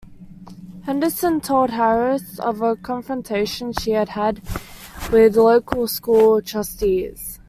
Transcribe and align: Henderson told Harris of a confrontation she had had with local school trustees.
Henderson 0.85 1.41
told 1.41 1.69
Harris 1.69 2.39
of 2.39 2.59
a 2.63 2.75
confrontation 2.75 3.71
she 3.71 3.91
had 3.91 4.09
had 4.09 4.41
with 5.11 5.35
local 5.37 5.85
school 5.87 6.41
trustees. 6.41 7.37